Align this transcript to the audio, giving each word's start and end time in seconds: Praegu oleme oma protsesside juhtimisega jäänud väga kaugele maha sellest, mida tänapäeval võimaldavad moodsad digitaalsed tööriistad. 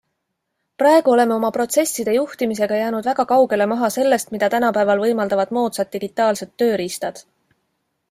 Praegu 0.83 1.11
oleme 1.15 1.35
oma 1.35 1.51
protsesside 1.57 2.15
juhtimisega 2.15 2.81
jäänud 2.81 3.11
väga 3.11 3.27
kaugele 3.33 3.69
maha 3.75 3.93
sellest, 3.99 4.35
mida 4.37 4.53
tänapäeval 4.57 5.07
võimaldavad 5.07 5.57
moodsad 5.59 5.97
digitaalsed 6.01 6.57
tööriistad. 6.65 7.27